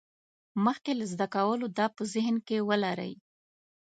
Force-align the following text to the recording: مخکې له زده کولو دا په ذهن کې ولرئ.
مخکې 0.65 0.91
له 0.99 1.05
زده 1.13 1.27
کولو 1.35 1.65
دا 1.77 1.85
په 1.95 2.01
ذهن 2.13 2.35
کې 2.47 2.57
ولرئ. 2.69 3.13